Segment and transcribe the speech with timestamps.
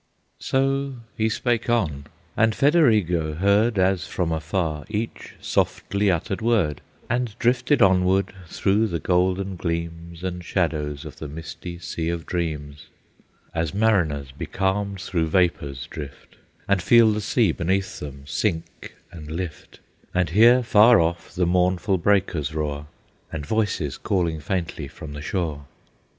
[0.39, 2.05] So he spake on;
[2.35, 8.97] and Federigo heard As from afar each softly uttered word, And drifted onward through the
[8.97, 12.87] golden gleams And shadows of the misty sea of dreams,
[13.53, 16.35] As mariners becalmed through vapors drift,
[16.67, 19.81] And feel the sea beneath them sink and lift,
[20.15, 22.87] And hear far off the mournful breakers roar,
[23.31, 25.67] And voices calling faintly from the shore!